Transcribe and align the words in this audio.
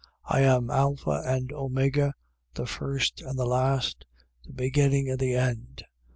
22:13. 0.31 0.35
I 0.35 0.41
am 0.41 0.69
Alpha 0.71 1.21
and 1.27 1.53
Omega, 1.53 2.13
the 2.55 2.65
First 2.65 3.21
and 3.21 3.37
the 3.37 3.45
Last, 3.45 4.03
the 4.47 4.53
Beginning 4.53 5.07
and 5.11 5.19
the 5.19 5.35
End. 5.35 5.83